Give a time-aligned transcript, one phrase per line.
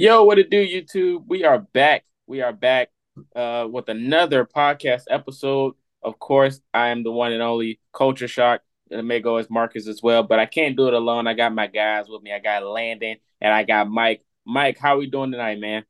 [0.00, 1.24] Yo, what it do, YouTube?
[1.28, 2.06] We are back.
[2.26, 2.88] We are back
[3.36, 5.74] uh, with another podcast episode.
[6.02, 8.62] Of course, I am the one and only Culture Shock.
[8.90, 11.26] And may go as Marcus as well, but I can't do it alone.
[11.26, 12.32] I got my guys with me.
[12.32, 14.24] I got Landon and I got Mike.
[14.46, 15.84] Mike, how are we doing tonight, man?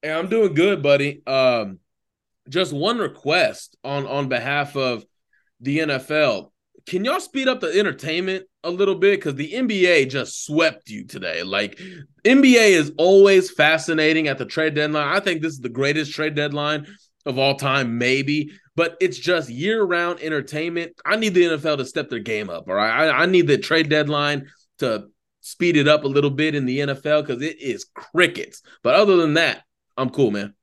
[0.00, 1.22] Hey, I'm doing good, buddy.
[1.26, 1.80] Um,
[2.48, 5.04] just one request on on behalf of
[5.60, 6.50] the NFL.
[6.90, 9.20] Can y'all speed up the entertainment a little bit?
[9.20, 11.44] Because the NBA just swept you today.
[11.44, 11.78] Like
[12.24, 15.06] NBA is always fascinating at the trade deadline.
[15.06, 16.88] I think this is the greatest trade deadline
[17.26, 18.50] of all time, maybe.
[18.74, 20.94] But it's just year-round entertainment.
[21.06, 22.66] I need the NFL to step their game up.
[22.66, 23.06] All right.
[23.06, 25.10] I, I need the trade deadline to
[25.42, 28.62] speed it up a little bit in the NFL because it is crickets.
[28.82, 29.62] But other than that,
[29.96, 30.54] I'm cool, man.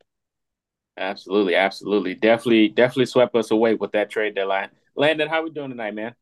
[0.98, 2.16] Absolutely, absolutely.
[2.16, 4.72] Definitely, definitely swept us away with that trade deadline.
[4.98, 6.16] Landon, how we doing tonight, man?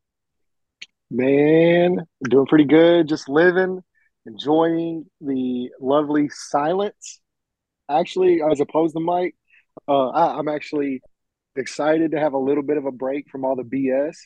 [1.09, 3.07] Man, doing pretty good.
[3.07, 3.81] Just living,
[4.25, 7.21] enjoying the lovely silence.
[7.89, 9.33] Actually, as opposed to Mike,
[9.87, 11.01] uh, I, I'm actually
[11.55, 14.17] excited to have a little bit of a break from all the BS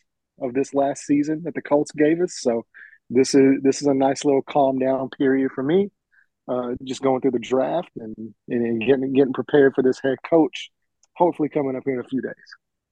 [0.41, 2.33] of this last season that the Colts gave us.
[2.39, 2.65] So
[3.11, 5.91] this is this is a nice little calm down period for me.
[6.47, 10.71] Uh, just going through the draft and, and getting getting prepared for this head coach.
[11.17, 12.33] Hopefully, coming up here in a few days.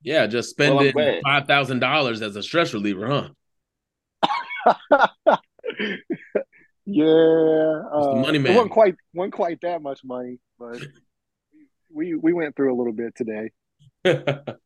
[0.02, 3.30] Yeah, just spending well, five thousand dollars as a stress reliever, huh?
[6.86, 8.54] yeah, uh, money man.
[8.54, 10.82] It wasn't quite wasn't quite that much money, but
[11.92, 13.52] we we went through a little bit today.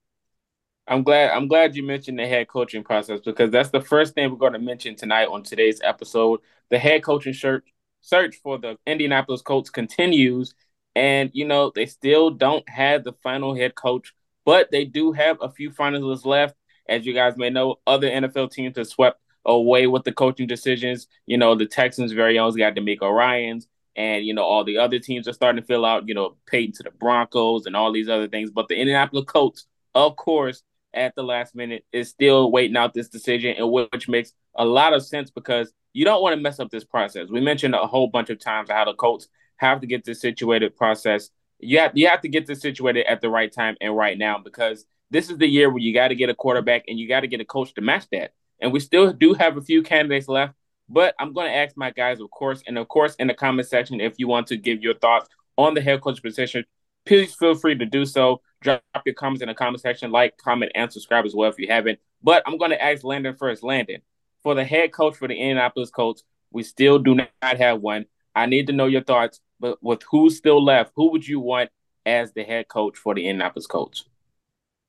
[0.87, 4.29] I'm glad I'm glad you mentioned the head coaching process because that's the first thing
[4.29, 6.41] we're going to mention tonight on today's episode.
[6.69, 7.65] The head coaching search
[8.01, 10.53] search for the Indianapolis Colts continues,
[10.95, 14.13] and you know they still don't have the final head coach,
[14.51, 16.55] but they do have a few finalists left.
[16.89, 21.07] As you guys may know, other NFL teams have swept away with the coaching decisions.
[21.25, 24.99] You know, the Texans very own got DeMeco Ryans, and you know all the other
[24.99, 26.09] teams are starting to fill out.
[26.09, 28.51] You know, Payton to the Broncos and all these other things.
[28.51, 30.63] But the Indianapolis Colts, of course,
[30.93, 34.91] at the last minute, is still waiting out this decision, and which makes a lot
[34.91, 37.29] of sense because you don't want to mess up this process.
[37.29, 40.75] We mentioned a whole bunch of times how the Colts have to get this situated
[40.75, 41.29] process.
[41.61, 44.39] You have you have to get this situated at the right time and right now
[44.39, 47.21] because this is the year where you got to get a quarterback and you got
[47.21, 48.33] to get a coach to match that.
[48.61, 50.53] And we still do have a few candidates left,
[50.87, 53.67] but I'm going to ask my guys, of course, and of course, in the comment
[53.67, 56.63] section, if you want to give your thoughts on the head coach position,
[57.05, 58.41] please feel free to do so.
[58.61, 61.67] Drop your comments in the comment section, like, comment, and subscribe as well if you
[61.67, 61.99] haven't.
[62.21, 63.63] But I'm going to ask Landon first.
[63.63, 64.01] Landon,
[64.43, 68.05] for the head coach for the Indianapolis Colts, we still do not have one.
[68.35, 71.69] I need to know your thoughts, but with who's still left, who would you want
[72.05, 74.03] as the head coach for the Indianapolis Colts?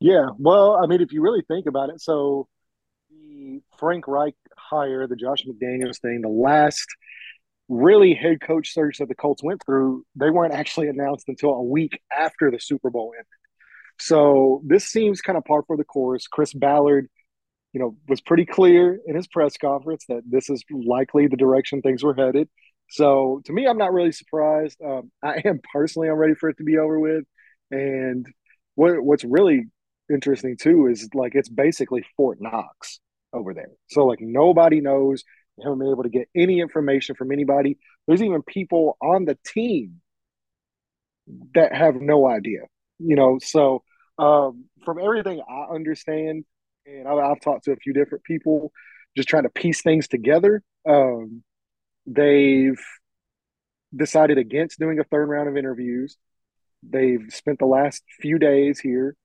[0.01, 2.49] Yeah, well, I mean, if you really think about it, so
[3.11, 6.87] the Frank Reich hire, the Josh McDaniels thing, the last
[7.69, 11.63] really head coach search that the Colts went through, they weren't actually announced until a
[11.63, 13.27] week after the Super Bowl ended.
[14.01, 16.27] So this seems kind of par for the course.
[16.27, 17.09] Chris Ballard,
[17.73, 21.81] you know, was pretty clear in his press conference that this is likely the direction
[21.81, 22.49] things were headed.
[22.89, 24.79] So to me, I'm not really surprised.
[24.85, 27.25] Um, I am personally, I'm ready for it to be over with.
[27.71, 28.27] And
[28.75, 29.69] what what's really
[30.11, 33.01] interesting too is like it's basically Fort Knox
[33.33, 33.71] over there.
[33.89, 35.25] So like nobody knows.
[35.59, 37.79] You haven't been able to get any information from anybody.
[38.07, 40.01] There's even people on the team
[41.55, 42.61] that have no idea.
[42.99, 43.83] You know, so
[44.19, 46.45] um, from everything I understand,
[46.87, 48.73] and I've, I've, talked to a few different people,
[49.17, 50.63] just trying to piece things together.
[50.89, 51.43] Um,
[52.07, 52.81] they've
[53.95, 56.17] decided against doing a third round of interviews.
[56.83, 59.17] They've spent the last few days here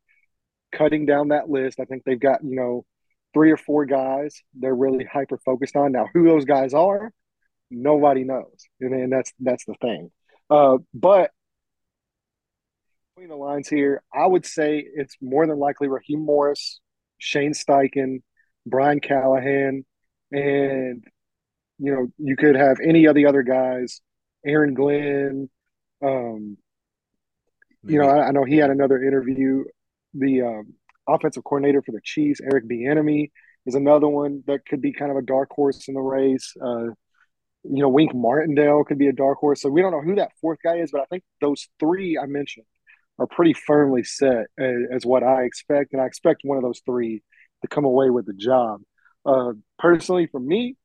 [0.72, 1.80] cutting down that list.
[1.80, 2.86] I think they've got you know
[3.34, 5.92] three or four guys they're really hyper focused on.
[5.92, 7.12] Now, who those guys are,
[7.72, 10.12] nobody knows, and, and that's that's the thing.
[10.50, 11.32] Uh, but
[13.16, 16.80] between the lines here, I would say it's more than likely Raheem Morris,
[17.18, 18.22] Shane Steichen,
[18.66, 19.86] Brian Callahan,
[20.32, 21.04] and
[21.80, 24.02] you know you could have any of the other guys,
[24.46, 25.50] Aaron Glenn.
[26.04, 26.58] Um,
[27.84, 29.64] you know, I, I, know he had another interview.
[30.14, 30.74] The um,
[31.08, 33.32] offensive coordinator for the Chiefs, Eric Bieniemy,
[33.66, 36.54] is another one that could be kind of a dark horse in the race.
[36.62, 36.88] Uh,
[37.64, 39.62] you know, Wink Martindale could be a dark horse.
[39.62, 42.26] So we don't know who that fourth guy is, but I think those three I
[42.26, 42.66] mentioned
[43.20, 46.82] are pretty firmly set as, as what I expect, and I expect one of those
[46.86, 47.24] three
[47.62, 48.82] to come away with the job.
[49.26, 50.76] Uh, personally, for me,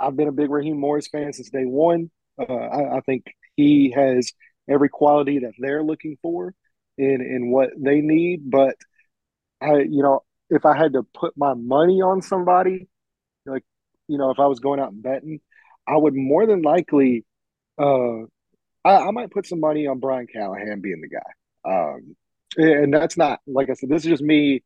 [0.00, 2.10] I've been a big Raheem Morris fan since day one.
[2.38, 3.24] Uh, I, I, think
[3.56, 4.32] he has
[4.68, 6.54] every quality that they're looking for
[6.96, 8.48] in in what they need.
[8.48, 8.76] But
[9.60, 12.88] I, you know, if I had to put my money on somebody,
[13.44, 13.64] like
[14.06, 15.40] you know, if I was going out and betting,
[15.86, 17.24] I would more than likely,
[17.78, 18.22] uh,
[18.84, 21.30] I, I might put some money on Brian Callahan being the guy.
[21.64, 22.16] Um,
[22.56, 23.88] and that's not like I said.
[23.88, 24.62] This is just me,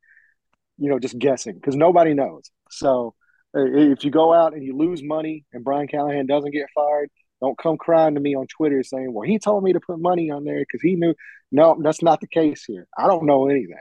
[0.78, 2.50] you know, just guessing because nobody knows.
[2.70, 3.14] So
[3.54, 7.10] if you go out and you lose money and Brian Callahan doesn't get fired,
[7.40, 10.30] don't come crying to me on Twitter saying, "Well, he told me to put money
[10.30, 11.14] on there because he knew."
[11.50, 12.86] No, that's not the case here.
[12.96, 13.76] I don't know anything.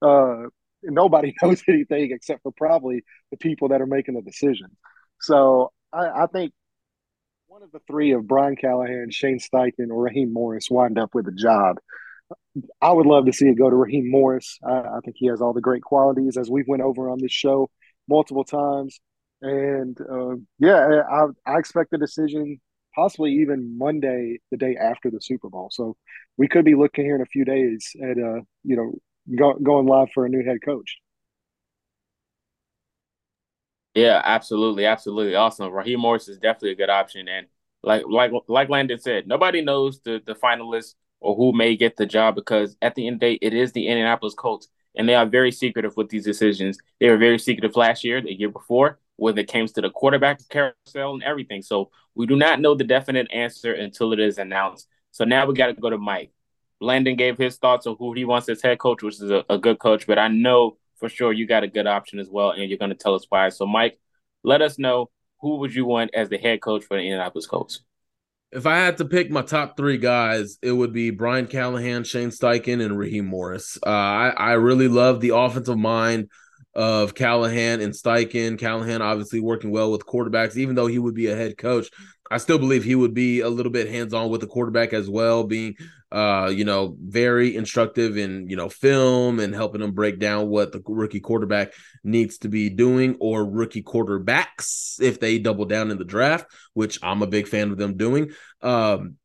[0.00, 0.48] Uh,
[0.82, 4.68] nobody knows anything except for probably the people that are making the decision.
[5.20, 6.52] So I, I think
[7.46, 11.28] one of the three of Brian Callahan, Shane Steichen, or Raheem Morris wind up with
[11.28, 11.76] a job.
[12.80, 14.58] I would love to see it go to Raheem Morris.
[14.66, 17.32] I, I think he has all the great qualities as we've went over on this
[17.32, 17.70] show
[18.08, 18.98] multiple times.
[19.42, 22.60] And uh, yeah, I, I expect the decision
[22.94, 25.70] possibly even Monday, the day after the Super Bowl.
[25.72, 25.96] So
[26.38, 28.94] we could be looking here in a few days at uh, you know
[29.36, 30.98] go, going live for a new head coach.
[33.94, 35.72] Yeah, absolutely, absolutely awesome.
[35.72, 37.46] Raheem Morris is definitely a good option, and
[37.82, 42.06] like like like Landon said, nobody knows the the finalists or who may get the
[42.06, 45.14] job because at the end of the day, it is the Indianapolis Colts, and they
[45.14, 46.78] are very secretive with these decisions.
[47.00, 50.40] They were very secretive last year, the year before, when it came to the quarterback
[50.48, 51.62] carousel and everything.
[51.62, 54.88] So we do not know the definite answer until it is announced.
[55.12, 56.32] So now we got to go to Mike.
[56.80, 59.58] Landon gave his thoughts on who he wants as head coach, which is a, a
[59.58, 62.68] good coach, but I know for sure you got a good option as well, and
[62.68, 63.48] you're going to tell us why.
[63.50, 64.00] So, Mike,
[64.42, 65.10] let us know
[65.40, 67.82] who would you want as the head coach for the Indianapolis Colts.
[68.50, 72.30] If I had to pick my top three guys, it would be Brian Callahan, Shane
[72.30, 73.78] Steichen, and Raheem Morris.
[73.86, 76.28] Uh, I, I really love the offensive mind
[76.74, 78.58] of Callahan and Steichen.
[78.58, 81.88] Callahan obviously working well with quarterbacks, even though he would be a head coach.
[82.30, 85.08] I still believe he would be a little bit hands on with the quarterback as
[85.08, 85.76] well, being,
[86.10, 90.72] uh, you know, very instructive in, you know, film and helping them break down what
[90.72, 91.74] the rookie quarterback
[92.04, 96.98] needs to be doing or rookie quarterbacks if they double down in the draft, which
[97.02, 98.30] I'm a big fan of them doing.
[98.62, 99.16] Um,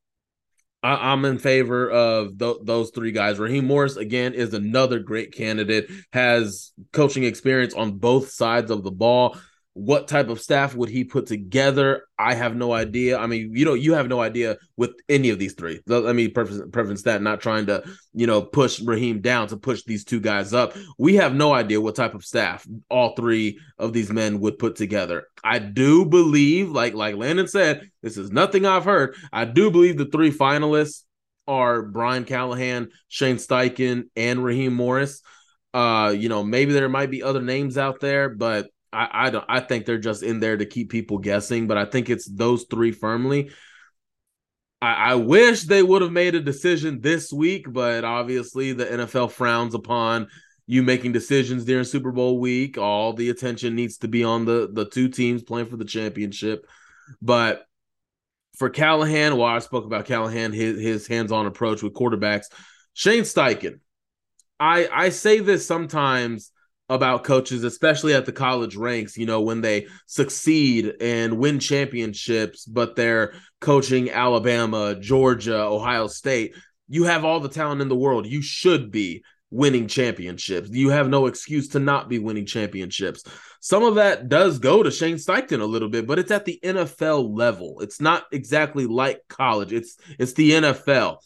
[0.82, 3.38] I, am in favor of th- those three guys.
[3.38, 5.90] Raheem Morris again is another great candidate.
[6.12, 9.36] Has coaching experience on both sides of the ball.
[9.78, 12.02] What type of staff would he put together?
[12.18, 13.16] I have no idea.
[13.16, 15.80] I mean, you know, you have no idea with any of these three.
[15.86, 19.84] Let me preface, preface that, not trying to, you know, push Raheem down to push
[19.84, 20.76] these two guys up.
[20.98, 24.74] We have no idea what type of staff all three of these men would put
[24.74, 25.28] together.
[25.44, 29.14] I do believe, like like Landon said, this is nothing I've heard.
[29.32, 31.04] I do believe the three finalists
[31.46, 35.22] are Brian Callahan, Shane Steichen, and Raheem Morris.
[35.72, 39.44] Uh, you know, maybe there might be other names out there, but I, I don't
[39.48, 42.64] I think they're just in there to keep people guessing, but I think it's those
[42.70, 43.50] three firmly.
[44.80, 49.32] I, I wish they would have made a decision this week, but obviously the NFL
[49.32, 50.28] frowns upon
[50.66, 52.78] you making decisions during Super Bowl week.
[52.78, 56.66] All the attention needs to be on the the two teams playing for the championship.
[57.22, 57.64] But
[58.58, 62.46] for Callahan, well, I spoke about Callahan, his his hands-on approach with quarterbacks.
[62.92, 63.80] Shane Steichen.
[64.60, 66.52] I I say this sometimes
[66.88, 72.64] about coaches, especially at the college ranks, you know, when they succeed and win championships,
[72.64, 76.54] but they're coaching Alabama, Georgia, Ohio State.
[76.88, 78.26] You have all the talent in the world.
[78.26, 80.70] You should be winning championships.
[80.70, 83.24] You have no excuse to not be winning championships.
[83.60, 86.60] Some of that does go to Shane Steichen a little bit, but it's at the
[86.62, 87.80] NFL level.
[87.80, 89.72] It's not exactly like college.
[89.72, 91.18] It's it's the NFL.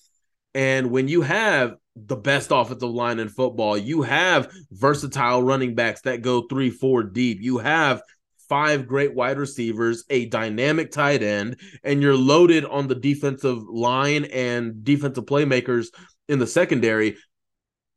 [0.55, 3.77] And when you have the best offensive line in football.
[3.77, 7.39] You have versatile running backs that go three, four deep.
[7.41, 8.03] You have
[8.49, 14.25] five great wide receivers, a dynamic tight end, and you're loaded on the defensive line
[14.27, 15.89] and defensive playmakers
[16.29, 17.17] in the secondary.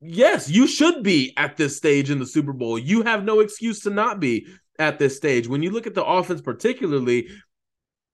[0.01, 2.77] Yes, you should be at this stage in the Super Bowl.
[2.77, 4.47] You have no excuse to not be
[4.77, 5.47] at this stage.
[5.47, 7.29] When you look at the offense, particularly,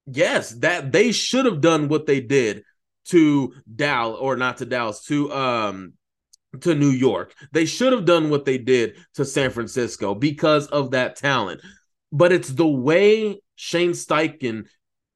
[0.05, 2.63] yes, that they should have done what they did
[3.05, 5.93] to Dallas or not to Dallas to um
[6.62, 7.34] to New York.
[7.53, 11.62] They should have done what they did to San Francisco because of that talent.
[12.12, 14.65] But it's the way Shane Steichen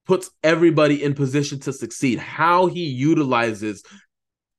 [0.06, 3.84] puts everybody in position to succeed, how he utilizes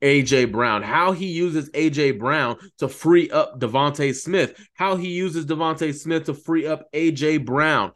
[0.03, 5.47] AJ Brown, how he uses AJ Brown to free up DeVonta Smith, how he uses
[5.47, 7.93] DeVonta Smith to free up AJ Brown.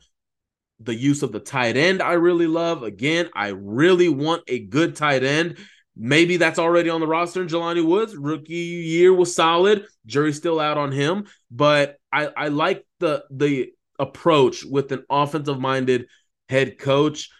[0.81, 2.83] The use of the tight end, I really love.
[2.83, 5.59] Again, I really want a good tight end.
[5.97, 7.43] Maybe that's already on the roster.
[7.43, 9.85] And Jelani Woods, rookie year was solid.
[10.07, 15.61] Jury's still out on him, but I, I like the the approach with an offensive
[15.61, 16.07] minded
[16.49, 17.31] head coach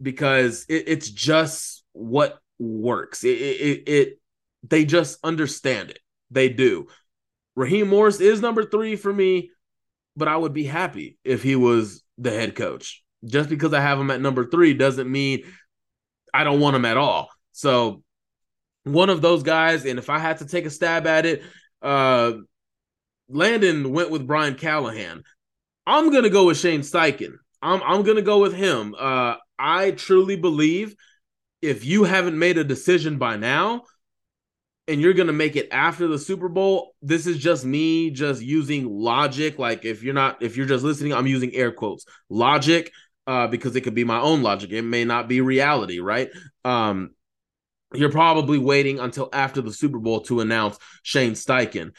[0.00, 3.24] because it, it's just what works.
[3.24, 4.20] It, it, it
[4.62, 5.98] they just understand it.
[6.30, 6.86] They do.
[7.56, 9.50] Raheem Morris is number three for me,
[10.16, 13.02] but I would be happy if he was the head coach.
[13.24, 15.42] Just because I have him at number three doesn't mean
[16.32, 17.28] I don't want him at all.
[17.52, 18.02] So
[18.84, 21.42] one of those guys, and if I had to take a stab at it,
[21.82, 22.32] uh
[23.28, 25.22] Landon went with Brian Callahan.
[25.86, 27.34] I'm gonna go with Shane Steichen.
[27.62, 28.94] I'm I'm gonna go with him.
[28.98, 30.94] Uh I truly believe
[31.62, 33.82] if you haven't made a decision by now,
[34.90, 38.42] and you're going to make it after the Super Bowl, this is just me just
[38.42, 39.56] using logic.
[39.58, 42.92] Like if you're not, if you're just listening, I'm using air quotes logic
[43.26, 44.72] uh, because it could be my own logic.
[44.72, 46.28] It may not be reality, right?
[46.64, 47.10] Um,
[47.94, 51.92] you're probably waiting until after the Super Bowl to announce Shane Steichen.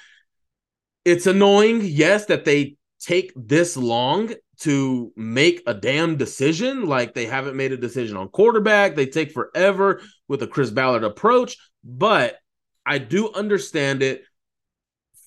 [1.05, 6.85] It's annoying, yes, that they take this long to make a damn decision.
[6.85, 8.95] Like they haven't made a decision on quarterback.
[8.95, 12.35] They take forever with a Chris Ballard approach, but
[12.85, 14.23] I do understand it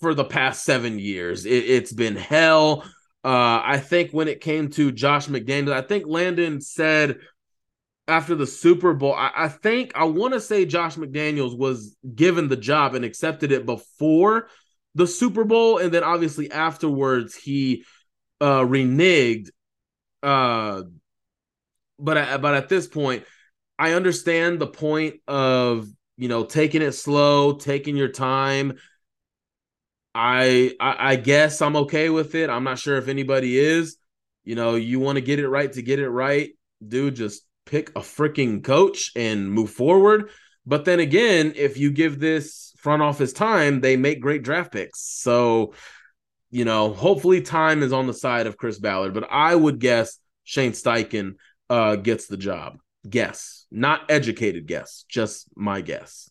[0.01, 1.47] for the past seven years.
[1.47, 2.83] It, has been hell.
[3.25, 7.19] Uh, I think when it came to Josh McDaniels, I think Landon said
[8.07, 12.49] after the Super Bowl, I, I think I want to say Josh McDaniels was given
[12.49, 14.49] the job and accepted it before
[14.95, 17.85] the Super Bowl, and then obviously afterwards he
[18.41, 19.49] uh, reneged.
[20.23, 20.83] Uh,
[21.99, 23.25] but but at this point,
[23.79, 28.79] I understand the point of you know, taking it slow, taking your time.
[30.15, 32.49] I, I, I guess I'm okay with it.
[32.49, 33.97] I'm not sure if anybody is.
[34.45, 36.51] You know, you want to get it right to get it right,
[36.87, 37.17] dude.
[37.17, 40.31] Just pick a freaking coach and move forward.
[40.67, 45.01] But then again, if you give this front office time, they make great draft picks.
[45.01, 45.75] So,
[46.51, 49.15] you know, hopefully time is on the side of Chris Ballard.
[49.15, 51.35] But I would guess Shane Steichen
[51.69, 56.31] uh, gets the job guess, not educated guess, just my guess.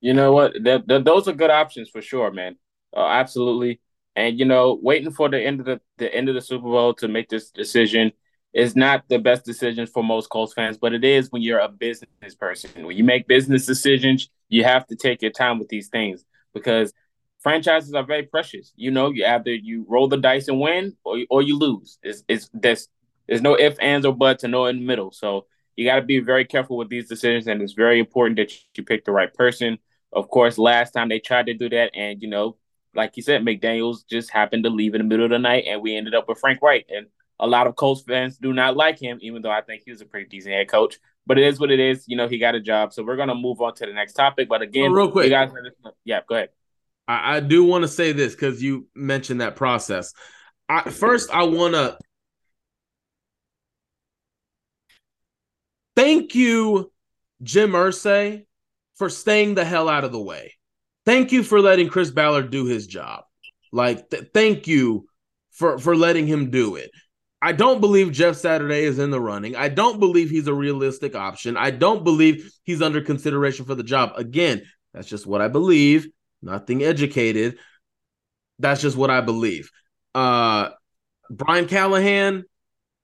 [0.00, 0.52] You know what?
[0.52, 2.56] Th- th- those are good options for sure, man.
[2.96, 3.80] Uh, absolutely.
[4.16, 6.94] And you know, waiting for the end of the, the end of the Super Bowl
[6.94, 8.12] to make this decision
[8.54, 11.68] is not the best decision for most Colts fans, but it is when you're a
[11.68, 12.86] business person.
[12.86, 16.24] When you make business decisions, you have to take your time with these things
[16.54, 16.92] because
[17.40, 18.72] franchises are very precious.
[18.76, 21.98] You know, you either you roll the dice and win, or or you lose.
[22.02, 22.88] It's it's that's
[23.28, 25.12] there's no ifs, ands, or buts, and no in the middle.
[25.12, 28.52] So you got to be very careful with these decisions, and it's very important that
[28.76, 29.78] you pick the right person.
[30.12, 32.56] Of course, last time they tried to do that, and you know,
[32.94, 35.82] like you said, McDaniels just happened to leave in the middle of the night, and
[35.82, 36.86] we ended up with Frank Reich.
[36.88, 37.06] And
[37.38, 40.00] a lot of Colts fans do not like him, even though I think he was
[40.00, 40.98] a pretty decent head coach.
[41.26, 42.04] But it is what it is.
[42.08, 42.92] You know, he got a job.
[42.92, 44.48] So we're gonna move on to the next topic.
[44.48, 45.50] But again, oh, real quick, guys,
[46.04, 46.48] yeah, go ahead.
[47.06, 50.12] I, I do want to say this because you mentioned that process.
[50.68, 51.98] I, first, I want to
[55.98, 56.92] Thank you,
[57.42, 58.46] Jim Irsay,
[58.94, 60.54] for staying the hell out of the way.
[61.04, 63.24] Thank you for letting Chris Ballard do his job.
[63.72, 65.08] Like, th- thank you
[65.50, 66.92] for for letting him do it.
[67.42, 69.56] I don't believe Jeff Saturday is in the running.
[69.56, 71.56] I don't believe he's a realistic option.
[71.56, 74.12] I don't believe he's under consideration for the job.
[74.14, 74.62] Again,
[74.94, 76.06] that's just what I believe.
[76.42, 77.58] Nothing educated.
[78.60, 79.68] That's just what I believe.
[80.14, 80.68] Uh
[81.28, 82.44] Brian Callahan,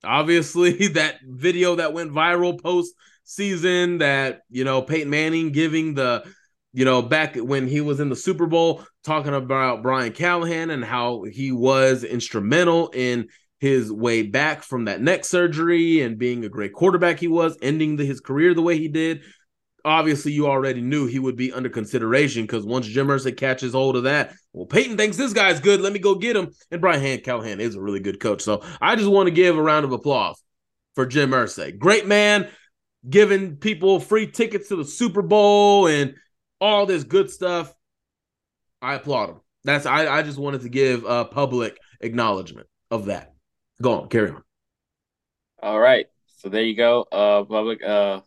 [0.04, 2.94] obviously that video that went viral post
[3.24, 6.24] season that you know Peyton Manning giving the
[6.72, 10.84] you know back when he was in the Super Bowl talking about Brian Callahan and
[10.84, 13.28] how he was instrumental in
[13.60, 17.96] his way back from that neck surgery and being a great quarterback he was ending
[17.96, 19.22] the, his career the way he did.
[19.86, 23.96] Obviously you already knew he would be under consideration because once Jim Irsay catches hold
[23.96, 25.80] of that, well, Peyton thinks this guy's good.
[25.80, 26.52] Let me go get him.
[26.70, 28.40] And Brian Callahan is a really good coach.
[28.40, 30.40] So I just want to give a round of applause
[30.94, 31.76] for Jim Irsay.
[31.76, 32.48] Great man,
[33.08, 36.14] giving people free tickets to the Super Bowl and
[36.60, 37.74] all this good stuff.
[38.80, 39.40] I applaud him.
[39.64, 43.34] That's I, I just wanted to give a public acknowledgement of that.
[43.82, 44.42] Go on, carry on.
[45.60, 46.06] All right.
[46.36, 47.02] So there you go.
[47.10, 48.20] Uh public uh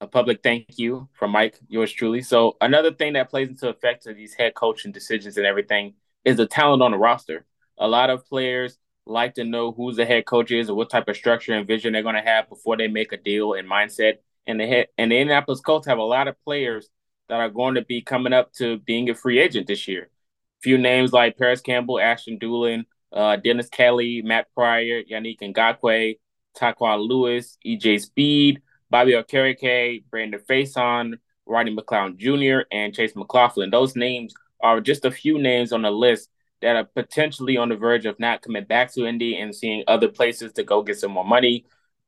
[0.00, 2.22] a public thank you from Mike, yours truly.
[2.22, 6.36] So another thing that plays into effect of these head coaching decisions and everything is
[6.36, 7.44] the talent on the roster.
[7.78, 11.08] A lot of players like to know who the head coach is or what type
[11.08, 14.18] of structure and vision they're going to have before they make a deal and mindset.
[14.46, 16.88] And the head and the Indianapolis Colts have a lot of players
[17.28, 20.04] that are going to be coming up to being a free agent this year.
[20.04, 26.18] A few names like Parris Campbell, Ashton Dulin, uh, Dennis Kelly, Matt Pryor, Yannick Ngakoue,
[26.56, 31.14] Tyquan Lewis, EJ Speed, Bobby Okereke, Brandon Facyson,
[31.46, 33.70] Rodney McLeod Jr., and Chase McLaughlin.
[33.70, 36.28] Those names are just a few names on the list
[36.60, 40.08] that are potentially on the verge of not coming back to Indy and seeing other
[40.08, 41.64] places to go get some more money.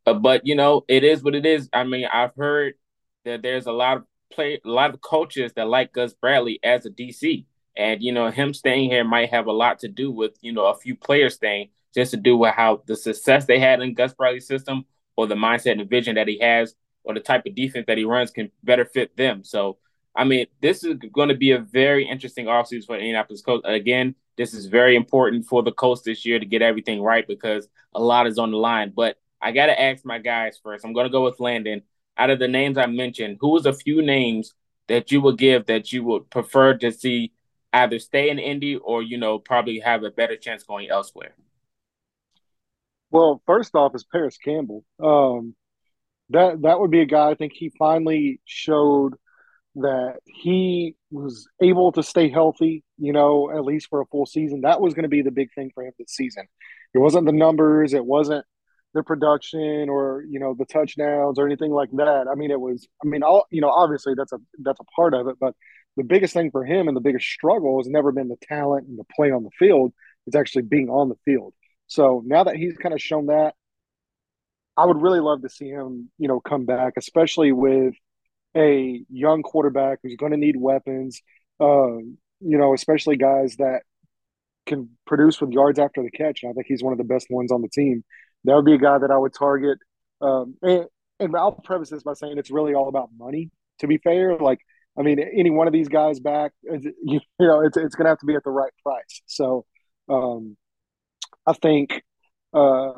[0.07, 1.69] Uh, but you know, it is what it is.
[1.73, 2.75] I mean, I've heard
[3.25, 6.85] that there's a lot of play, a lot of coaches that like Gus Bradley as
[6.87, 7.47] a DC,
[7.77, 10.67] and you know, him staying here might have a lot to do with you know
[10.67, 14.13] a few players staying, just to do with how the success they had in Gus
[14.13, 14.85] Bradley's system,
[15.23, 16.75] or the mindset and vision that he has,
[17.05, 19.45] or the type of defense that he runs can better fit them.
[19.45, 19.79] So,
[20.17, 23.65] I mean, this is going to be a very interesting offseason for Indianapolis Colts.
[23.67, 27.69] Again, this is very important for the Colts this year to get everything right because
[27.95, 28.93] a lot is on the line.
[28.95, 30.85] But I got to ask my guys first.
[30.85, 31.83] I'm going to go with Landon.
[32.17, 34.55] Out of the names I mentioned, who was a few names
[34.89, 37.33] that you would give that you would prefer to see
[37.73, 41.35] either stay in Indy or, you know, probably have a better chance going elsewhere?
[43.13, 44.85] Well, first off is Parris Campbell.
[45.03, 45.55] Um,
[46.31, 49.15] that that would be a guy I think he finally showed
[49.77, 54.63] that he was able to stay healthy, you know, at least for a full season.
[54.63, 56.47] That was going to be the big thing for him this season.
[56.95, 58.47] It wasn't the numbers, it wasn't
[58.95, 62.27] the production or, you know, the touchdowns or anything like that.
[62.31, 65.15] I mean, it was I mean, all you know, obviously that's a that's a part
[65.15, 65.55] of it, but
[65.99, 68.99] the biggest thing for him and the biggest struggle has never been the talent and
[68.99, 69.93] the play on the field.
[70.27, 71.53] It's actually being on the field.
[71.93, 73.53] So now that he's kind of shown that,
[74.79, 77.93] I would really love to see him, you know, come back, especially with
[78.57, 81.21] a young quarterback who's going to need weapons.
[81.61, 83.83] Um, you know, especially guys that
[84.65, 86.43] can produce with yards after the catch.
[86.43, 88.05] And I think he's one of the best ones on the team.
[88.45, 89.79] That would be a guy that I would target.
[90.23, 90.87] Um, and,
[91.21, 93.51] and I'll preface this by saying it's really all about money.
[93.81, 94.61] To be fair, like
[94.99, 98.19] I mean, any one of these guys back, you know, it's it's going to have
[98.21, 99.21] to be at the right price.
[99.27, 99.67] So,
[100.09, 100.57] um,
[101.47, 102.03] I think,
[102.55, 102.93] uh,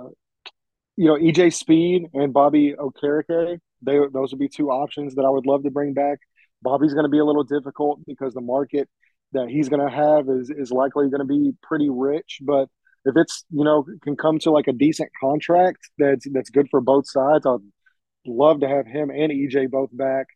[0.97, 5.31] you know, EJ Speed and Bobby Okereke they those would be two options that I
[5.31, 6.19] would love to bring back.
[6.63, 8.89] Bobby's going to be a little difficult because the market
[9.33, 12.39] that he's going to have is is likely going to be pretty rich.
[12.43, 12.69] But
[13.04, 16.80] if it's you know can come to like a decent contract that's that's good for
[16.80, 17.59] both sides, I'd
[18.26, 20.26] love to have him and EJ both back.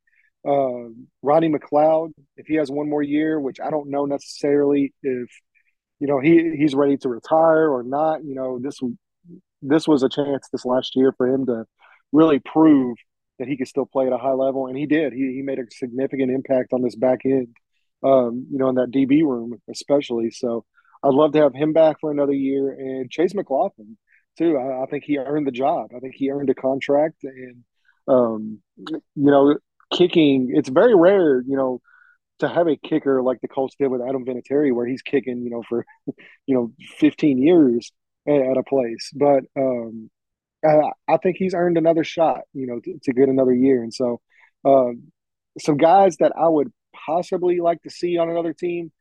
[0.47, 0.91] Uh,
[1.23, 5.29] Rodney McLeod, if he has one more year, which I don't know necessarily if
[6.01, 8.25] you know he he's ready to retire or not.
[8.25, 8.81] You know this
[9.63, 11.65] this was a chance this last year for him to
[12.13, 12.97] really prove
[13.39, 15.13] that he could still play at a high level, and he did.
[15.13, 17.57] He he made a significant impact on this back end,
[18.03, 20.31] um, you know, in that DB room especially.
[20.31, 20.65] So
[21.03, 23.97] I'd love to have him back for another year, and Chase McLaughlin
[24.37, 24.57] too.
[24.57, 25.91] I, I think he earned the job.
[25.95, 27.65] I think he earned a contract, and
[28.07, 29.57] um, you know,
[29.93, 30.53] kicking.
[30.55, 31.81] It's very rare, you know,
[32.41, 35.51] to have a kicker like the Colts did with Adam Vinatieri, where he's kicking, you
[35.51, 35.85] know, for
[36.47, 37.93] you know, 15 years
[38.27, 39.11] at, a place.
[39.15, 40.11] But um,
[40.67, 43.83] uh, I think he's earned another shot, you know, to, to get another year.
[43.83, 44.21] And so,
[44.65, 45.13] um,
[45.59, 46.73] some guys that I would
[47.07, 48.93] possibly like to see on another team,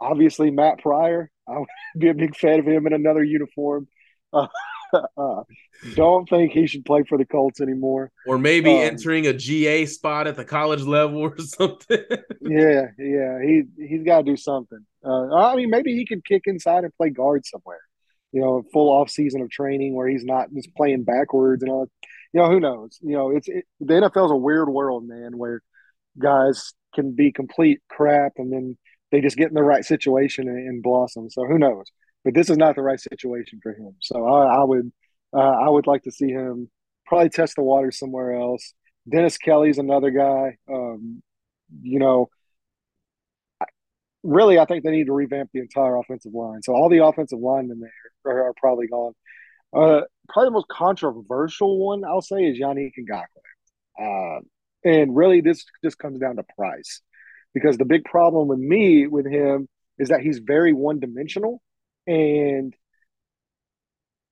[0.00, 1.30] obviously Matt Pryor.
[1.48, 3.88] I would be a big fan of him in another uniform.
[4.32, 4.46] Uh,
[5.94, 8.10] don't think he should play for the Colts anymore.
[8.26, 12.04] Or maybe um, entering a GA spot at the college level or something.
[12.40, 14.84] yeah, yeah, he he's got to do something.
[15.04, 17.80] Uh, I mean, maybe he could kick inside and play guard somewhere
[18.32, 21.86] you know, full off season of training where he's not just playing backwards and all.
[21.86, 22.08] That.
[22.32, 22.98] You know, who knows?
[23.02, 25.62] You know, it's it, the NFL is a weird world, man, where
[26.18, 28.78] guys can be complete crap and then
[29.10, 31.28] they just get in the right situation and, and blossom.
[31.30, 31.86] So who knows?
[32.24, 33.94] But this is not the right situation for him.
[34.00, 34.92] So I, I would,
[35.32, 36.70] uh, I would like to see him
[37.06, 38.74] probably test the water somewhere else.
[39.10, 40.56] Dennis Kelly's another guy.
[40.70, 41.22] Um,
[41.82, 42.28] you know,
[44.22, 46.62] really, I think they need to revamp the entire offensive line.
[46.62, 47.90] So all the offensive linemen there
[48.32, 49.14] are, are probably gone.
[49.72, 53.24] Uh, probably the most controversial one I'll say is Yannick Ngakoue.
[53.98, 54.40] Uh,
[54.84, 57.00] and really, this just comes down to price,
[57.54, 61.62] because the big problem with me with him is that he's very one dimensional,
[62.10, 62.74] and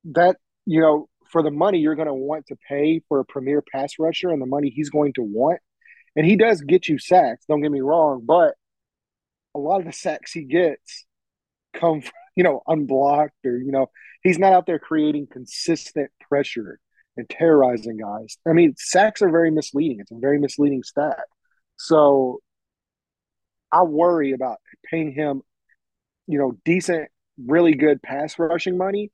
[0.05, 0.37] that
[0.67, 3.93] you know for the money you're going to want to pay for a premier pass
[3.99, 5.61] rusher and the money he's going to want,
[6.17, 7.45] and he does get you sacks.
[7.49, 8.55] Don't get me wrong, but
[9.55, 11.05] a lot of the sacks he gets
[11.75, 13.87] come from, you know, unblocked or, you know,
[14.23, 16.79] he's not out there creating consistent pressure
[17.17, 18.39] and terrorizing guys.
[18.47, 19.99] I mean, sacks are very misleading.
[20.01, 21.25] It's a very misleading stat.
[21.77, 22.41] So
[23.73, 25.43] I worry about paying him,
[26.29, 27.09] you know, decent,
[27.47, 29.11] really good pass rushing money.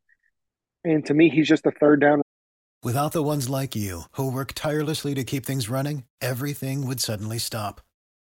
[0.84, 2.22] And to me, he's just a third down.
[2.82, 7.38] Without the ones like you who work tirelessly to keep things running, everything would suddenly
[7.38, 7.80] stop.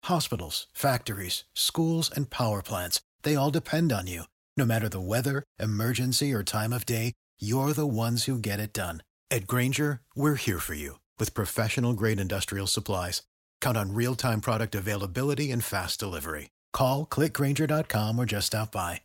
[0.05, 4.25] Hospitals, factories, schools, and power plants, they all depend on you.
[4.59, 8.75] No matter the weather, emergency, or time of day, you're the ones who get it
[8.75, 9.03] done.
[9.31, 13.23] At Grainger, we're here for you with professional grade industrial supplies.
[13.63, 16.51] Count on real time product availability and fast delivery.
[16.75, 19.01] Call clickgrainger.com or just stop by.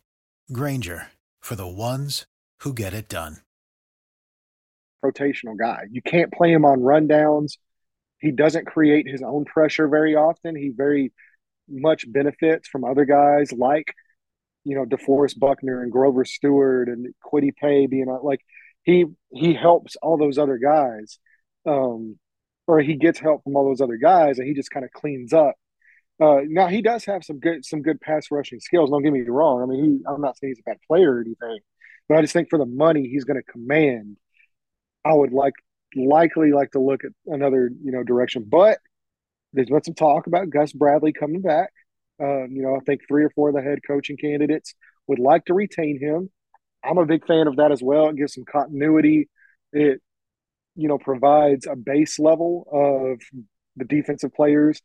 [0.52, 1.08] Grainger
[1.40, 2.26] for the ones
[2.60, 3.38] who get it done.
[5.04, 5.84] rotational guy.
[5.90, 7.52] You can't play him on rundowns.
[8.20, 10.56] He doesn't create his own pressure very often.
[10.56, 11.12] He very
[11.68, 13.94] much benefits from other guys like,
[14.64, 18.40] you know, DeForest Buckner and Grover Stewart and Kwity Paye being on like
[18.82, 21.18] he he helps all those other guys.
[21.66, 22.18] Um,
[22.66, 25.32] or he gets help from all those other guys and he just kind of cleans
[25.32, 25.54] up.
[26.20, 28.90] Uh, now he does have some good some good pass rushing skills.
[28.90, 29.62] Don't get me wrong.
[29.62, 31.58] I mean, he, I'm not saying he's a bad player or anything,
[32.08, 34.16] but I just think for the money he's going to command,
[35.04, 35.54] I would like
[35.94, 38.44] likely like to look at another you know direction.
[38.48, 38.78] But
[39.52, 41.70] there's been some talk about Gus Bradley coming back.
[42.20, 44.74] Um, you know, I think three or four of the head coaching candidates
[45.06, 46.30] would like to retain him.
[46.84, 48.08] I'm a big fan of that as well.
[48.08, 49.28] It gives some continuity.
[49.72, 50.00] It
[50.74, 53.20] you know provides a base level of
[53.76, 54.82] the defensive players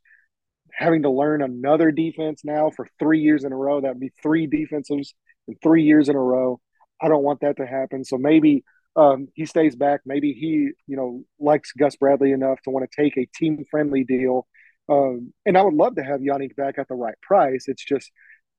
[0.76, 3.82] having to learn another defense now for three years in a row.
[3.82, 5.10] That'd be three defensives
[5.48, 6.60] in three years in a row.
[7.02, 8.04] I don't want that to happen.
[8.06, 8.64] So maybe
[8.96, 10.02] um, he stays back.
[10.06, 14.04] Maybe he, you know, likes Gus Bradley enough to want to take a team friendly
[14.04, 14.48] deal.
[14.90, 17.66] Um, and I would love to have Yannick back at the right price.
[17.68, 18.12] It's just,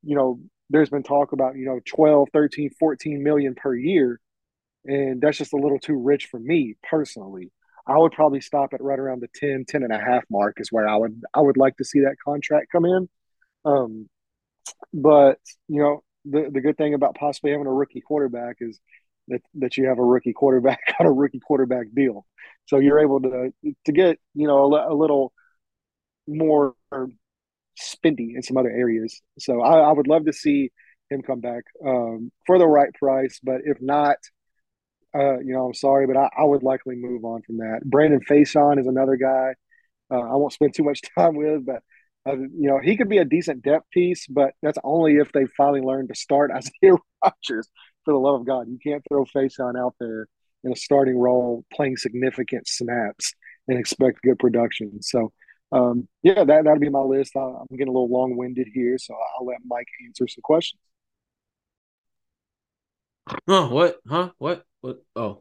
[0.03, 4.20] you know, there's been talk about, you know, 12, 13, 14 million per year.
[4.85, 7.53] And that's just a little too rich for me personally.
[7.87, 10.73] I would probably stop at right around the 10, 10 and a half mark is
[10.73, 13.09] where I would I would like to see that contract come in.
[13.64, 14.09] Um,
[14.92, 18.81] but you know, the the good thing about possibly having a rookie quarterback is
[19.29, 22.27] that that you have a rookie quarterback on a rookie quarterback deal.
[22.66, 23.53] So you're able to
[23.85, 25.33] to get, you know, a, a little
[26.27, 26.75] more
[27.79, 29.20] spendy in some other areas.
[29.38, 30.70] So I, I would love to see
[31.11, 34.16] him come back um, for the right price, but if not,
[35.14, 37.81] uh, you know, I'm sorry, but I, I, would likely move on from that.
[37.85, 39.55] Brandon Facyson is another guy
[40.11, 41.83] uh, I won't spend too much time with, but
[42.27, 45.46] uh, you know, he could be a decent depth piece, but that's only if they
[45.57, 47.68] finally learn to start Isaiah Rodgers.
[48.05, 50.27] For the love of God, you can't throw Facyson out there
[50.62, 53.33] in a starting role, playing significant snaps,
[53.66, 55.00] and expect good production.
[55.00, 55.33] So,
[55.72, 57.35] um, yeah, that that'd be my list.
[57.35, 60.81] I, I'm getting a little long winded here, so I'll let Mike answer some questions.
[63.48, 63.96] Oh, what?
[64.07, 64.33] Huh?
[64.37, 64.64] What?
[64.85, 65.03] What?
[65.16, 65.40] Oh.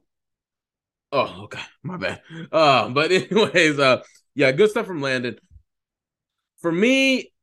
[1.12, 1.60] Oh, okay.
[1.84, 2.21] My bad.
[2.49, 4.01] Uh, but anyways, uh,
[4.36, 5.38] yeah, good stuff from Landon.
[6.62, 7.34] For me,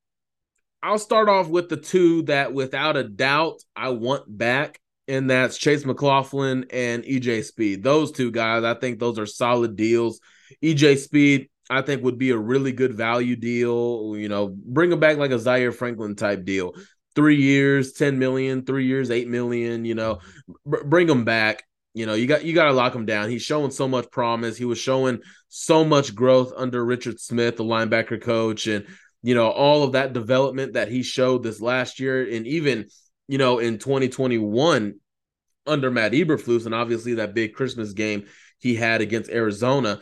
[0.83, 5.59] I'll start off with the two that without a doubt I want back, and that's
[5.59, 7.83] Chase McLaughlin and EJ Speed.
[7.83, 10.21] Those two guys, I think those are solid deals.
[10.63, 14.15] EJ Speed, I think would be a really good value deal.
[14.17, 16.73] You know, bring him back like a Zaire Franklin type deal.
[17.15, 20.21] Three years, 10 million, three years, 8 million, you know,
[20.67, 23.31] b- bring him back you know, you got you got to lock him down.
[23.31, 24.57] He's showing so much promise.
[24.57, 28.87] He was showing so much growth under Richard Smith, the linebacker coach, and
[29.23, 32.87] you know all of that development that he showed this last year, and even
[33.27, 34.95] you know in 2021
[35.67, 38.27] under Matt Eberflus, and obviously that big Christmas game
[38.59, 40.01] he had against Arizona.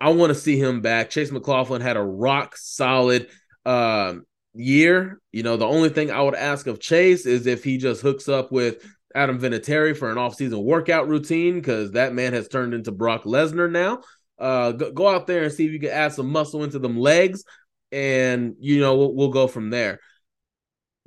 [0.00, 1.10] I want to see him back.
[1.10, 3.28] Chase McLaughlin had a rock solid
[3.64, 5.20] um, year.
[5.32, 8.28] You know, the only thing I would ask of Chase is if he just hooks
[8.28, 12.92] up with Adam Vinatieri for an offseason workout routine because that man has turned into
[12.92, 14.00] Brock Lesnar now.
[14.38, 16.98] Uh, go, go, out there and see if you can add some muscle into them
[16.98, 17.44] legs,
[17.92, 20.00] and you know we'll, we'll go from there.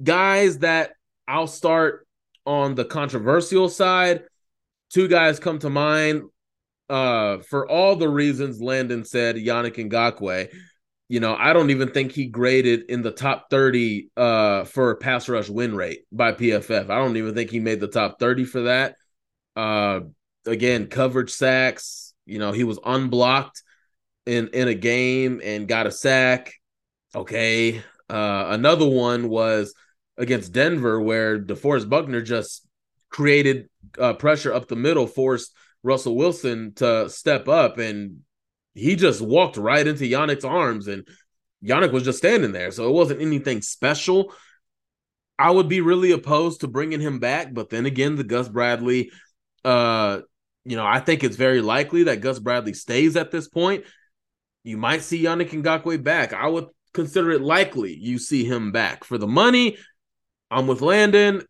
[0.02, 0.91] Guys that
[1.28, 2.08] I'll start
[2.46, 4.24] on the controversial side.
[4.89, 6.24] Two guys come to mind
[6.89, 10.50] uh, for all the reasons Landon said, Yannick Ngakoue
[11.10, 15.30] you know, I don't even think he graded in the top 30 uh, for pass
[15.30, 16.89] rush win rate by PFF.
[16.89, 18.96] I don't even think he made the top 30 for that.
[19.56, 20.02] Uh,
[20.46, 23.63] again, coverage sacks, you know, he was unblocked
[24.26, 26.54] in in a game and got a sack.
[27.15, 27.82] Okay.
[28.10, 29.74] Uh, another one was
[30.17, 32.67] against Denver where DeForest Buckner just
[33.10, 38.24] created uh, pressure up the middle, forced Russell Wilson to step up and
[38.78, 41.08] he just walked right into Yannick's arms and
[41.63, 42.72] Yannick was just standing there.
[42.72, 44.34] So it wasn't anything special.
[45.40, 49.12] I would be really opposed to bringing him back, but then again, the Gus Bradley,
[49.63, 50.22] uh,
[50.66, 53.84] you know, I think it's very likely that Gus Bradley stays at this point.
[54.63, 56.34] You might see Yannick Ngakoue back.
[56.34, 59.78] I would consider it likely you see him back for the money.
[60.50, 61.44] I'm with Landon.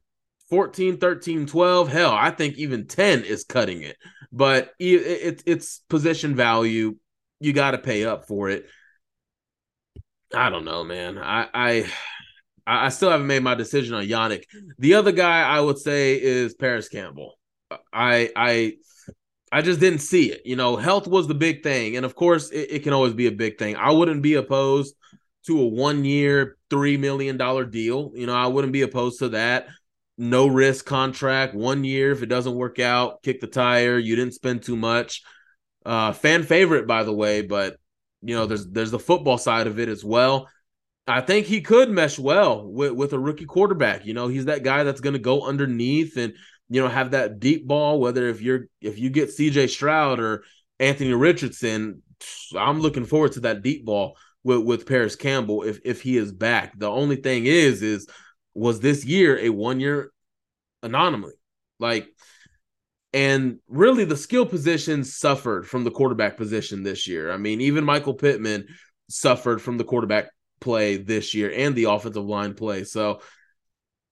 [0.50, 1.90] 14, 13, 12.
[1.90, 3.98] Hell, I think even 10 is cutting it.
[4.32, 6.96] But it, it, it's position value
[7.40, 8.66] you got to pay up for it.
[10.34, 11.18] I don't know, man.
[11.18, 11.92] I, I
[12.68, 14.44] I, still haven't made my decision on Yannick.
[14.78, 17.40] The other guy I would say is Parris Campbell.
[17.94, 18.74] I I
[19.52, 20.42] I just didn't see it.
[20.46, 21.96] You know, health was the big thing.
[21.96, 23.78] And of course, it, it can always be a big thing.
[23.78, 24.96] I wouldn't be opposed
[25.46, 27.38] to a one year, $3 million
[27.70, 28.12] deal.
[28.14, 29.68] You know, I wouldn't be opposed to that.
[30.18, 32.12] No risk contract, one year.
[32.12, 33.98] If it doesn't work out, kick the tire.
[33.98, 35.24] You didn't spend too much.
[35.88, 37.78] Uh, fan favorite, by the way, but
[38.22, 40.50] you know, there's there's the football side of it as well.
[41.08, 44.06] I think he could mesh well with, with a rookie quarterback.
[44.06, 46.34] You know, he's that guy that's going to go underneath and
[46.70, 48.02] you know, have that deep ball.
[48.02, 49.68] Whether if you're if you get C.J.
[49.68, 50.44] Stroud or
[50.78, 52.02] Anthony Richardson,
[52.54, 56.34] I'm looking forward to that deep ball with with Parris Campbell if if he is
[56.34, 56.78] back.
[56.78, 58.08] The only thing is is
[58.54, 60.12] was this year a one year
[60.84, 61.36] anomaly,
[61.80, 62.10] like.
[63.18, 67.32] And really, the skill positions suffered from the quarterback position this year.
[67.32, 68.68] I mean, even Michael Pittman
[69.10, 72.84] suffered from the quarterback play this year and the offensive line play.
[72.84, 73.22] So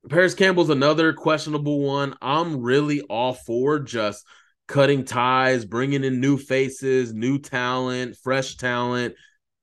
[0.09, 2.15] Parris Campbell's another questionable one.
[2.19, 4.25] I'm really all for just
[4.67, 9.13] cutting ties, bringing in new faces, new talent, fresh talent.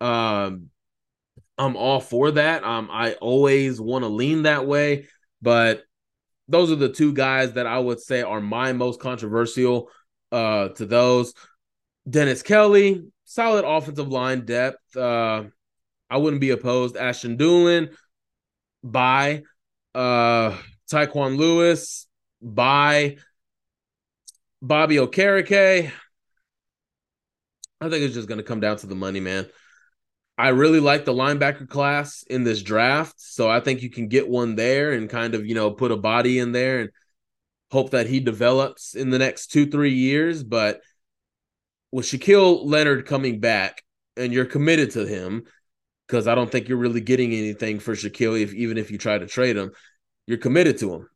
[0.01, 0.69] Um,
[1.59, 2.63] I'm all for that.
[2.63, 5.09] Um, I always want to lean that way,
[5.41, 5.83] but
[6.53, 9.91] those are the two guys that I would say are my most controversial.
[10.31, 11.35] Uh, to those,
[12.09, 14.97] Dennis Kelly, solid offensive line depth.
[14.97, 15.45] Uh,
[16.09, 16.97] I wouldn't be opposed.
[16.97, 17.95] Ashton Dulin,
[18.83, 19.43] by
[19.95, 20.57] uh
[20.91, 22.07] Tyquan Lewis
[22.41, 23.17] by
[24.61, 25.91] Bobby Okereke.
[27.81, 29.49] I think it's just going to come down to the money, man.
[30.43, 34.29] I really like the linebacker class in this draft, so I think you can get
[34.29, 36.91] one there and kind of, you know, put a body in there and
[37.71, 40.81] hope that he develops in the next 2-3 years, but
[41.93, 43.85] with Shaquille Leonard coming back
[44.17, 45.45] and you're committed to him,
[46.09, 49.17] because I don't think you're really getting anything for Shaquille if even if you try
[49.17, 49.71] to trade him.
[50.27, 51.09] You're committed to him.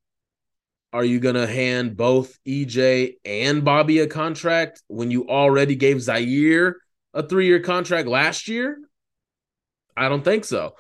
[0.93, 6.77] Are you gonna hand both EJ and Bobby a contract when you already gave Zaire
[7.13, 8.79] a three-year contract last year?
[9.97, 10.75] I don't think so.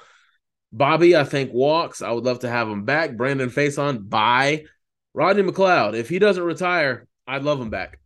[0.72, 2.02] Bobby, I think walks.
[2.02, 3.16] I would love to have him back.
[3.16, 4.64] Brandon Facyson bye.
[5.14, 7.98] Rodney McLeod, if he doesn't retire, I'd love him back.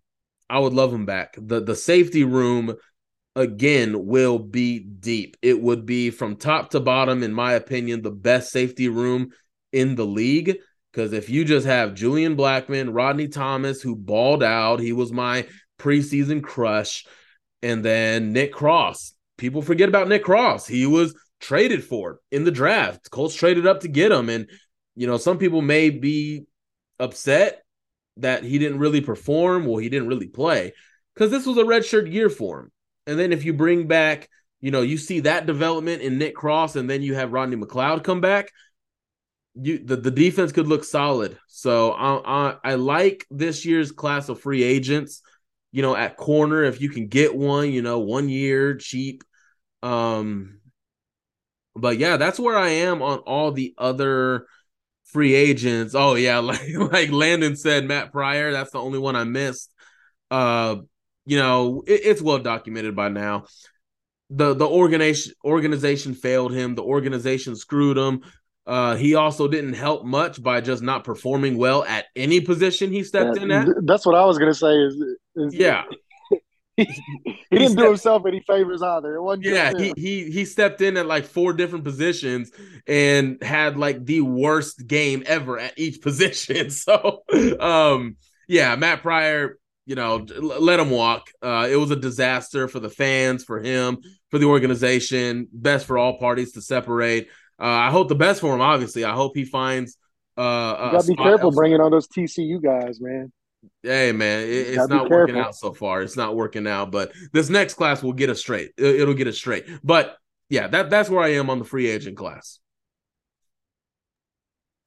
[0.49, 1.35] I would love him back.
[1.37, 2.77] The the safety room
[3.37, 5.37] again will be deep.
[5.43, 9.31] It would be from top to bottom, in my opinion, the best safety room
[9.73, 10.59] in the league.
[10.93, 15.47] Because if you just have Julian Blackmon, Rodney Thomas, who balled out, he was my
[15.79, 17.07] preseason crush,
[17.63, 19.15] and then Nick Cross.
[19.41, 20.67] People forget about Nick Cross.
[20.67, 23.11] He was traded for in the draft.
[23.11, 24.29] Colts traded up to get him.
[24.29, 24.49] And,
[24.95, 26.45] you know, some people may be
[26.99, 27.63] upset
[28.19, 29.65] that he didn't really perform.
[29.65, 30.75] Well, he didn't really play
[31.15, 32.73] because this was a redshirt year for him.
[33.07, 34.29] And then if you bring back,
[34.61, 38.05] you know, you see that development in Nick Cross, and then you have Rodney McLeod
[38.05, 38.51] come back.
[39.55, 41.39] You the, the defense could look solid.
[41.49, 45.23] So I, I I like this year's class of free agents.
[45.73, 49.25] You know, at corner, if you can get one, you know, one year cheap.
[49.83, 50.61] Um,
[51.75, 54.47] but yeah, that's where I am on all the other
[55.05, 55.95] free agents.
[55.95, 58.53] Oh yeah, like like Landon said, Matt Pryor.
[58.53, 59.71] That's the only one I missed.
[60.31, 60.77] Uh,
[61.27, 63.45] you know, it, it's well documented by now.
[64.31, 66.75] The the organization organization failed him.
[66.75, 68.23] The organization screwed him.
[68.67, 73.03] Uh, he also didn't help much by just not performing well at any position he
[73.03, 73.67] stepped in at.
[73.83, 74.73] That's what I was gonna say.
[74.73, 74.95] Is,
[75.35, 75.83] is yeah.
[76.85, 79.17] He, he didn't do himself any favors either.
[79.17, 82.51] It wasn't yeah, he he he stepped in at like four different positions
[82.87, 86.71] and had like the worst game ever at each position.
[86.71, 87.23] So,
[87.61, 88.17] um,
[88.49, 89.57] yeah, Matt Pryor
[89.91, 91.31] you know, let him walk.
[91.43, 95.49] Uh, it was a disaster for the fans, for him, for the organization.
[95.53, 97.27] Best for all parties to separate.
[97.61, 98.61] Uh, I hope the best for him.
[98.61, 99.97] Obviously, I hope he finds.
[100.37, 101.63] Uh, you gotta be careful elsewhere.
[101.63, 103.33] bringing on those TCU guys, man.
[103.83, 106.03] Hey, man, it, it's not working out so far.
[106.03, 108.73] It's not working out, but this next class will get us straight.
[108.77, 109.67] It, it'll get us straight.
[109.83, 110.19] But
[110.51, 112.59] yeah, that that's where I am on the free agent class.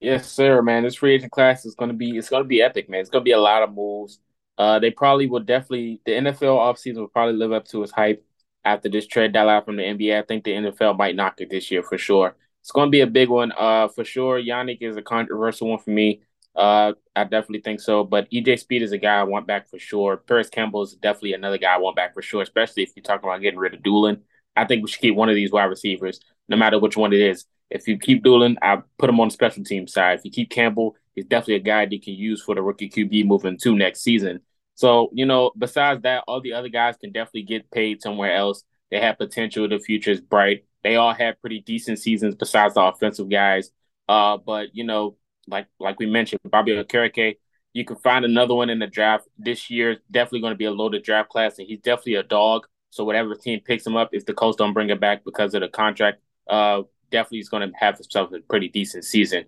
[0.00, 0.82] Yes, sir, man.
[0.82, 3.00] This free agent class is going to be it's going to be epic, man.
[3.00, 4.20] It's going to be a lot of moves.
[4.56, 8.24] Uh, they probably will definitely the NFL offseason will probably live up to its hype
[8.64, 10.18] after this trade deadline from the NBA.
[10.18, 12.36] I think the NFL might knock it this year for sure.
[12.60, 14.40] It's going to be a big one uh, for sure.
[14.40, 16.22] Yannick is a controversial one for me.
[16.54, 18.04] Uh, I definitely think so.
[18.04, 20.16] But EJ Speed is a guy I want back for sure.
[20.16, 23.28] Parris Campbell is definitely another guy I want back for sure, especially if you're talking
[23.28, 24.20] about getting rid of Dulin.
[24.56, 27.20] I think we should keep one of these wide receivers, no matter which one it
[27.20, 27.44] is.
[27.70, 30.18] If you keep Dulin, I put him on the special team side.
[30.18, 32.88] If you keep Campbell, he's definitely a guy that you can use for the rookie
[32.88, 34.40] QB moving to next season.
[34.74, 38.64] So, you know, besides that, all the other guys can definitely get paid somewhere else.
[38.90, 39.68] They have potential.
[39.68, 40.64] The future is bright.
[40.82, 43.70] They all had pretty decent seasons besides the offensive guys.
[44.08, 45.16] Uh, but you know,
[45.48, 47.36] like like we mentioned, Bobby Okereke,
[47.72, 49.98] you can find another one in the draft this year.
[50.10, 52.66] Definitely going to be a loaded draft class, and he's definitely a dog.
[52.90, 55.62] So whatever team picks him up, if the Colts don't bring him back because of
[55.62, 59.46] the contract, uh, definitely he's going to have himself a pretty decent season.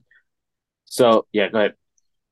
[0.85, 1.75] So yeah, go ahead.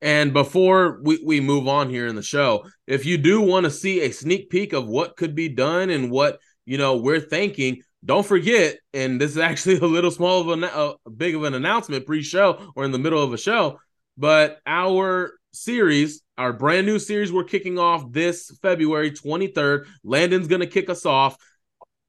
[0.03, 3.71] And before we, we move on here in the show, if you do want to
[3.71, 7.83] see a sneak peek of what could be done and what you know we're thinking,
[8.05, 8.77] don't forget.
[8.93, 12.73] And this is actually a little small of a, a big of an announcement pre-show
[12.77, 13.81] or in the middle of a show,
[14.17, 19.87] but our series, our brand new series, we're kicking off this February 23rd.
[20.03, 21.37] Landon's going to kick us off.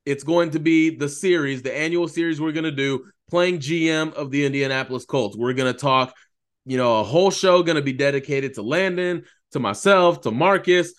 [0.06, 4.14] It's going to be the series, the annual series we're going to do, playing GM
[4.14, 5.36] of the Indianapolis Colts.
[5.36, 6.16] We're going to talk
[6.66, 10.94] you know, a whole show going to be dedicated to Landon, to myself, to Marcus,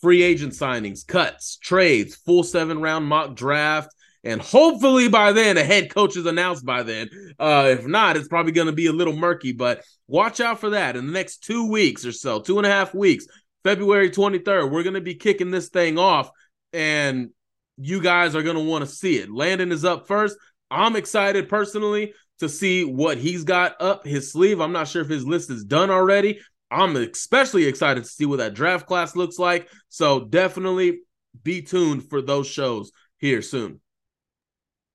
[0.00, 3.93] free agent signings, cuts, trades, full seven round mock draft.
[4.24, 7.10] And hopefully by then, a head coach is announced by then.
[7.38, 10.70] Uh, if not, it's probably going to be a little murky, but watch out for
[10.70, 13.26] that in the next two weeks or so, two and a half weeks,
[13.64, 14.70] February 23rd.
[14.70, 16.30] We're going to be kicking this thing off,
[16.72, 17.30] and
[17.76, 19.30] you guys are going to want to see it.
[19.30, 20.38] Landon is up first.
[20.70, 24.60] I'm excited personally to see what he's got up his sleeve.
[24.60, 26.40] I'm not sure if his list is done already.
[26.70, 29.68] I'm especially excited to see what that draft class looks like.
[29.90, 31.00] So definitely
[31.42, 33.80] be tuned for those shows here soon.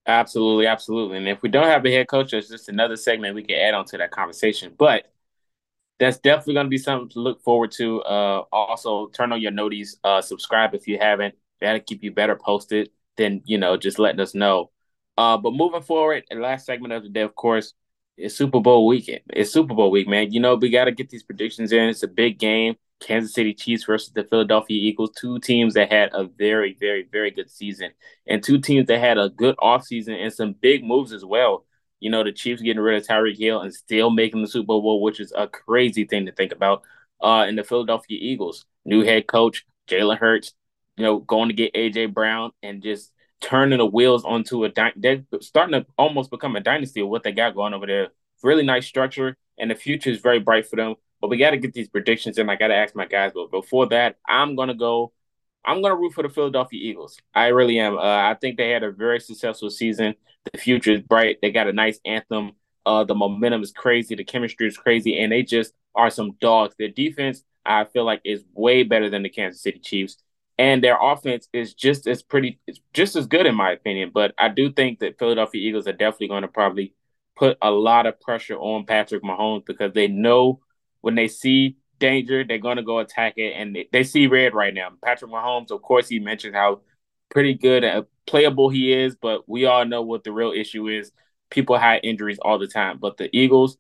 [0.10, 1.17] Absolutely, absolutely.
[1.17, 3.76] And if we don't have a head coach, it's just another segment we can add
[3.76, 4.74] on to that conversation.
[4.78, 5.12] But
[6.00, 8.02] that's definitely going to be something to look forward to.
[8.04, 11.36] Uh, also, turn on your noties, uh, subscribe if you haven't.
[11.62, 14.72] That'll keep you better posted than you know just letting us know
[15.17, 17.74] uh, but moving forward, the last segment of the day, of course,
[18.17, 19.22] is Super Bowl weekend.
[19.32, 20.32] It's Super Bowl week, man.
[20.34, 21.89] You know, we got to get these predictions in.
[21.89, 22.76] It's a big game.
[22.99, 27.31] Kansas City Chiefs versus the Philadelphia Eagles, two teams that had a very, very, very
[27.31, 27.91] good season,
[28.27, 31.65] and two teams that had a good offseason and some big moves as well.
[31.99, 35.01] You know, the Chiefs getting rid of Tyreek Hill and still making the Super Bowl,
[35.01, 36.83] which is a crazy thing to think about.
[37.21, 40.53] Uh, and the Philadelphia Eagles, new head coach Jalen Hurts,
[40.97, 44.93] you know, going to get AJ Brown and just turning the wheels onto a di-
[44.95, 48.09] they're starting to almost become a dynasty of what they got going over there.
[48.43, 50.95] Really nice structure, and the future is very bright for them.
[51.21, 52.49] But we got to get these predictions in.
[52.49, 53.32] I got to ask my guys.
[53.34, 55.13] But before that, I'm gonna go.
[55.65, 57.17] I'm gonna root for the Philadelphia Eagles.
[57.34, 57.97] I really am.
[57.97, 60.15] Uh, I think they had a very successful season.
[60.51, 61.38] The future is bright.
[61.41, 62.53] They got a nice anthem.
[62.86, 64.15] Uh, the momentum is crazy.
[64.15, 66.75] The chemistry is crazy, and they just are some dogs.
[66.79, 70.17] Their defense, I feel like, is way better than the Kansas City Chiefs
[70.60, 72.60] and their offense is just as pretty,
[72.93, 74.12] just as good in my opinion.
[74.13, 76.93] But I do think that Philadelphia Eagles are definitely going to probably
[77.38, 80.60] put a lot of pressure on Patrick Mahomes because they know
[81.01, 84.53] when they see danger, they're going to go attack it, and they, they see red
[84.53, 84.89] right now.
[85.03, 86.81] Patrick Mahomes, of course, he mentioned how
[87.29, 91.12] pretty good and playable he is, but we all know what the real issue is.
[91.49, 93.77] People have injuries all the time, but the Eagles,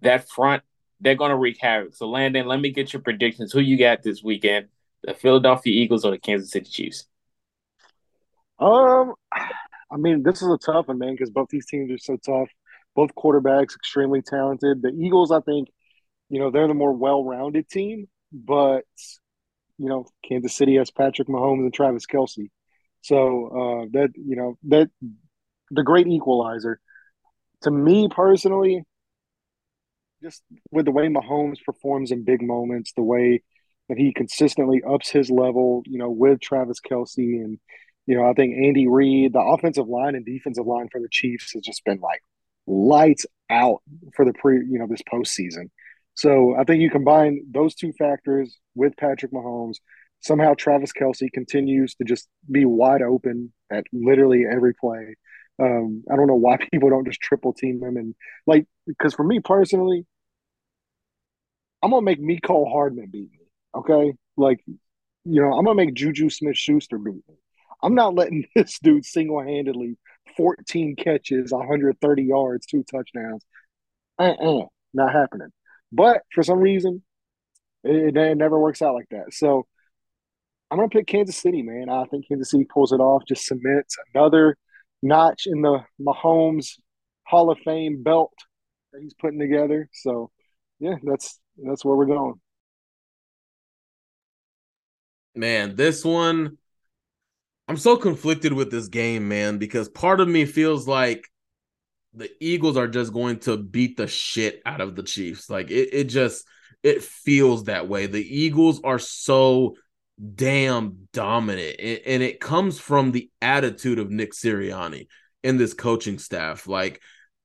[0.00, 0.62] that front,
[1.00, 1.94] they're going to wreak havoc.
[1.94, 3.52] So, Landon, let me get your predictions.
[3.52, 4.68] Who you got this weekend?
[5.02, 7.06] the Philadelphia Eagles or the Kansas City Chiefs?
[8.58, 12.16] Um, I mean, this is a tough one, man, because both these teams are so
[12.16, 12.48] tough.
[12.94, 14.82] Both quarterbacks extremely talented.
[14.82, 15.68] The Eagles, I think,
[16.30, 18.84] you know, they're the more well-rounded team, but
[19.76, 22.50] you know, Kansas City has Patrick Mahomes and Travis Kelce.
[23.02, 24.90] so uh, that you know that
[25.70, 26.80] the great equalizer.
[27.62, 28.84] To me personally,
[30.22, 33.42] just with the way Mahomes performs in big moments, the way
[33.90, 37.58] that he consistently ups his level, you know, with Travis Kelce and
[38.06, 41.52] you know, I think Andy Reid, the offensive line and defensive line for the Chiefs
[41.52, 42.22] has just been like
[42.66, 43.82] lights out
[44.16, 45.70] for the pre, you know, this postseason.
[46.14, 49.76] So I think you combine those two factors with Patrick Mahomes.
[50.20, 55.14] Somehow Travis Kelce continues to just be wide open at literally every play.
[55.60, 58.14] Um, I don't know why people don't just triple team him and
[58.46, 60.06] like because for me personally,
[61.82, 63.46] I'm gonna make Mecole Hardman beat me.
[63.74, 67.36] Okay, like you know, I'm gonna make Juju Smith Schuster beat me.
[67.82, 69.96] I'm not letting this dude single handedly
[70.36, 73.44] 14 catches, 130 yards, two touchdowns.
[74.18, 75.48] Uh-uh, not happening.
[75.92, 77.02] But for some reason,
[77.84, 79.32] it, it, never works out like that.
[79.32, 79.66] So
[80.70, 81.88] I'm gonna pick Kansas City, man.
[81.88, 84.56] I think Kansas City pulls it off, just cements another
[85.02, 86.78] notch in the Mahomes
[87.24, 88.32] Hall of Fame belt
[88.92, 89.88] that he's putting together.
[89.92, 90.30] So
[90.78, 92.40] yeah, that's that's where we're going.
[95.34, 96.58] Man, this one,
[97.68, 101.28] I'm so conflicted with this game, man, because part of me feels like
[102.14, 105.48] the Eagles are just going to beat the shit out of the Chiefs.
[105.48, 106.44] Like it, it just
[106.82, 108.06] it feels that way.
[108.06, 109.76] The Eagles are so
[110.34, 115.06] damn dominant, and it comes from the attitude of Nick Sirianni
[115.44, 116.66] and this coaching staff.
[116.66, 117.00] Like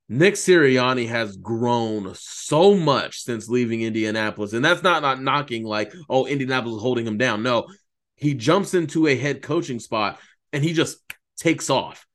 [0.08, 4.52] Nick Sirianni has grown so much since leaving Indianapolis.
[4.52, 7.42] And that's not, not knocking like, oh, Indianapolis is holding him down.
[7.42, 7.66] No,
[8.14, 10.20] he jumps into a head coaching spot
[10.52, 10.98] and he just
[11.36, 12.06] takes off.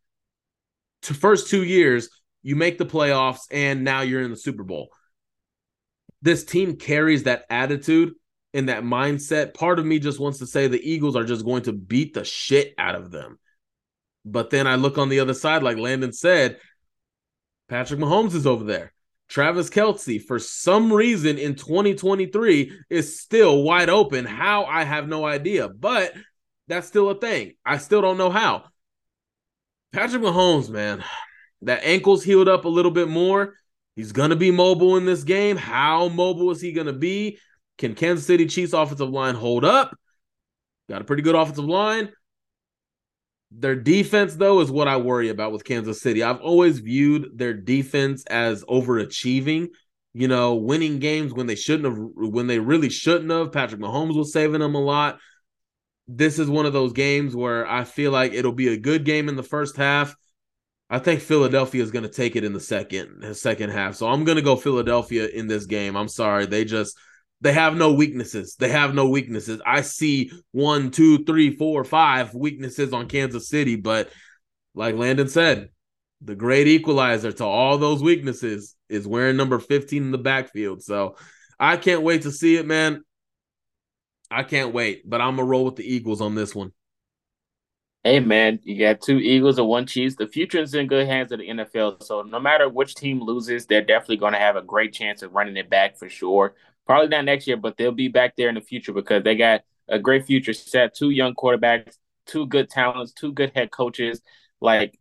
[1.04, 2.10] To first two years,
[2.44, 4.90] you make the playoffs and now you're in the Super Bowl.
[6.22, 8.14] This team carries that attitude
[8.54, 9.54] and that mindset.
[9.54, 12.24] Part of me just wants to say the Eagles are just going to beat the
[12.24, 13.40] shit out of them.
[14.24, 16.58] But then I look on the other side, like Landon said,
[17.70, 18.94] Patrick Mahomes is over there.
[19.30, 24.26] Travis Kelce, for some reason in 2023, is still wide open.
[24.26, 24.66] How?
[24.66, 25.70] I have no idea.
[25.70, 26.14] But
[26.68, 27.54] that's still a thing.
[27.66, 28.66] I still don't know how.
[29.94, 31.04] Patrick Mahomes, man,
[31.64, 33.56] that ankle's healed up a little bit more.
[33.96, 35.58] He's going to be mobile in this game.
[35.58, 37.38] How mobile is he going to be?
[37.78, 39.96] Can Kansas City Chiefs offensive line hold up?
[40.90, 42.12] Got a pretty good offensive line.
[43.52, 46.24] Their defense, though, is what I worry about with Kansas City.
[46.24, 49.70] I've always viewed their defense as overachieving,
[50.14, 53.52] you know, winning games when they shouldn't have, when they really shouldn't have.
[53.52, 55.20] Patrick Mahomes was saving them a lot.
[56.08, 59.28] This is one of those games where I feel like it'll be a good game
[59.28, 60.16] in the first half.
[60.92, 63.96] I think Philadelphia is going to take it in the second second half.
[63.96, 65.96] So I'm going to go Philadelphia in this game.
[65.96, 66.98] I'm sorry, they just
[67.40, 68.58] they have no weaknesses.
[68.60, 69.62] They have no weaknesses.
[69.66, 74.10] I see one, two, three, four, five weaknesses on Kansas City, but
[74.76, 75.70] like Landon said,
[76.22, 80.84] the great equalizer to all those weaknesses is wearing number 15 in the backfield.
[80.84, 81.16] So
[81.58, 83.02] I can't wait to see it, man.
[84.30, 86.74] I can't wait, but I'm gonna roll with the Eagles on this one.
[88.04, 90.16] Hey man, you got two Eagles and one Chiefs.
[90.16, 91.98] The future is in good hands of the NFL.
[92.02, 95.34] So no matter which team loses, they're definitely going to have a great chance of
[95.34, 96.56] running it back for sure.
[96.88, 99.62] Probably not next year, but they'll be back there in the future because they got
[99.88, 100.96] a great future set.
[100.96, 104.22] Two young quarterbacks, two good talents, two good head coaches.
[104.62, 104.98] Like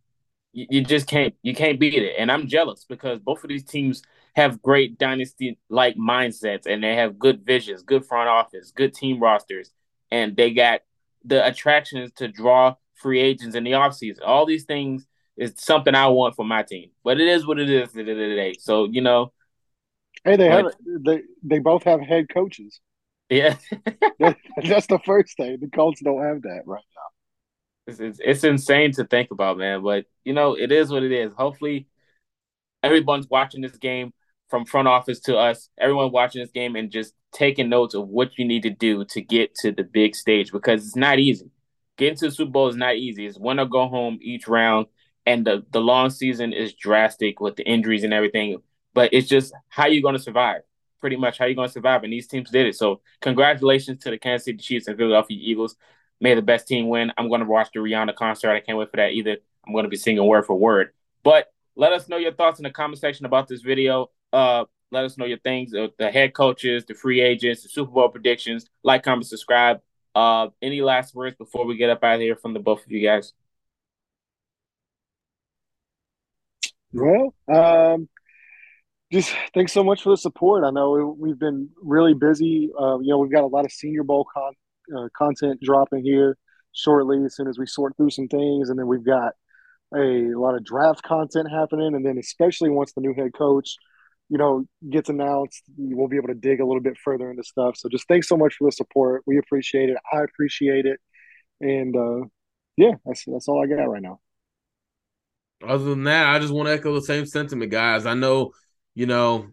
[0.53, 2.15] you, you just can't you can't beat it.
[2.19, 4.03] And I'm jealous because both of these teams
[4.35, 9.19] have great dynasty like mindsets and they have good visions, good front office, good team
[9.19, 9.71] rosters,
[10.11, 10.81] and they got
[11.25, 14.19] the attractions to draw free agents in the offseason.
[14.25, 16.91] All these things is something I want for my team.
[17.03, 18.55] But it is what it is at the end of the day.
[18.59, 19.31] So, you know,
[20.23, 22.79] Hey, they have they they both have head coaches.
[23.29, 23.55] Yeah,
[24.19, 25.57] that's the first thing.
[25.59, 27.01] The Colts don't have that right now.
[27.87, 29.81] It's, it's, it's insane to think about, man.
[29.81, 31.33] But you know, it is what it is.
[31.33, 31.87] Hopefully,
[32.83, 34.13] everyone's watching this game
[34.49, 35.69] from front office to us.
[35.79, 39.21] Everyone watching this game and just taking notes of what you need to do to
[39.21, 41.49] get to the big stage because it's not easy.
[42.01, 43.25] Getting to the Super Bowl is not easy.
[43.25, 44.87] It's win or go home each round,
[45.25, 48.61] and the the long season is drastic with the injuries and everything
[48.93, 50.61] but it's just how you're going to survive.
[50.99, 52.75] Pretty much how you're going to survive, and these teams did it.
[52.75, 55.75] So congratulations to the Kansas City Chiefs and Philadelphia Eagles.
[56.19, 57.11] May the best team win.
[57.17, 58.51] I'm going to watch the Rihanna concert.
[58.51, 59.37] I can't wait for that either.
[59.65, 60.91] I'm going to be singing word for word.
[61.23, 64.11] But let us know your thoughts in the comment section about this video.
[64.31, 67.91] Uh, let us know your things, uh, the head coaches, the free agents, the Super
[67.91, 68.67] Bowl predictions.
[68.83, 69.81] Like, comment, subscribe.
[70.13, 72.91] Uh, any last words before we get up out of here from the both of
[72.91, 73.33] you guys?
[76.93, 78.09] Well, um,
[79.11, 80.63] just thanks so much for the support.
[80.63, 82.69] I know we've been really busy.
[82.77, 84.53] Uh, you know, we've got a lot of Senior Bowl con-
[84.97, 86.37] uh, content dropping here
[86.73, 89.33] shortly as soon as we sort through some things, and then we've got
[89.93, 93.75] a lot of draft content happening, and then especially once the new head coach,
[94.31, 97.77] you know, gets announced, we'll be able to dig a little bit further into stuff.
[97.77, 99.21] So just thanks so much for the support.
[99.27, 99.97] We appreciate it.
[100.11, 100.99] I appreciate it,
[101.59, 102.25] and uh,
[102.77, 104.19] yeah, that's that's all I got right now.
[105.63, 108.07] Other than that, I just want to echo the same sentiment, guys.
[108.07, 108.53] I know
[108.93, 109.47] you know,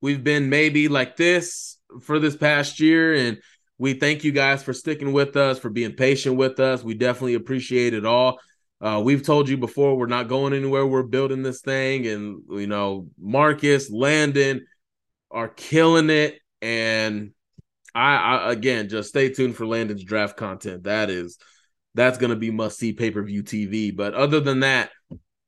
[0.00, 3.14] we've been maybe like this for this past year.
[3.14, 3.38] And
[3.78, 6.84] we thank you guys for sticking with us, for being patient with us.
[6.84, 8.38] We definitely appreciate it all.
[8.84, 10.84] Uh, we've told you before, we're not going anywhere.
[10.84, 12.06] We're building this thing.
[12.06, 14.66] And, you know, Marcus, Landon
[15.30, 16.38] are killing it.
[16.60, 17.30] And
[17.94, 20.82] I, I again, just stay tuned for Landon's draft content.
[20.82, 21.38] That is,
[21.94, 23.96] that's going to be must see pay per view TV.
[23.96, 24.90] But other than that,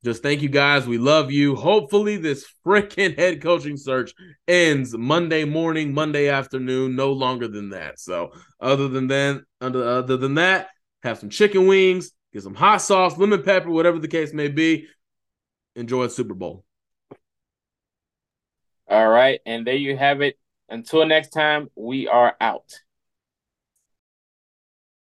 [0.03, 0.87] just thank you guys.
[0.87, 1.55] We love you.
[1.55, 4.13] Hopefully, this freaking head coaching search
[4.47, 7.99] ends Monday morning, Monday afternoon, no longer than that.
[7.99, 10.69] So, other than that, other than that,
[11.03, 14.87] have some chicken wings, get some hot sauce, lemon pepper, whatever the case may be.
[15.75, 16.63] Enjoy the Super Bowl.
[18.87, 20.37] All right, and there you have it.
[20.69, 22.79] Until next time, we are out.